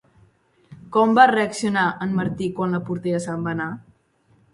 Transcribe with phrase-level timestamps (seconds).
[0.95, 3.69] Com va reaccionar en Martí quan la portera se'n va anar?